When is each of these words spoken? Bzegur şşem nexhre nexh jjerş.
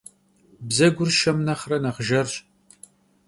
Bzegur 0.67 1.09
şşem 1.15 1.37
nexhre 1.47 1.77
nexh 1.85 2.01
jjerş. 2.07 2.33